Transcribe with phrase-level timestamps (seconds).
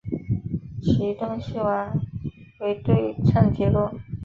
[0.81, 1.93] 其中东西斋
[2.59, 3.91] 为对称结构。